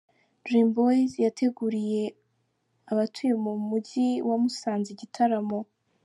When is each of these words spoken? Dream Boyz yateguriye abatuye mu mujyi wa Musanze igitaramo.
Dream 0.43 0.67
Boyz 0.75 1.11
yateguriye 1.25 2.03
abatuye 2.91 3.33
mu 3.43 3.53
mujyi 3.67 4.07
wa 4.27 4.35
Musanze 4.41 4.87
igitaramo. 4.95 5.59